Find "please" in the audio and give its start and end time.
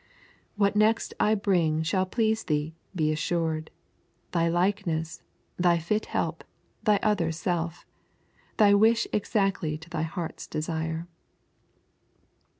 2.07-2.45